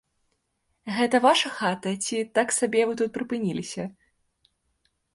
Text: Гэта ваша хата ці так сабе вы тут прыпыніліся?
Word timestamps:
Гэта 0.95 1.15
ваша 1.25 1.51
хата 1.59 1.93
ці 2.07 2.17
так 2.39 2.57
сабе 2.59 2.81
вы 2.93 2.99
тут 3.05 3.09
прыпыніліся? 3.19 3.83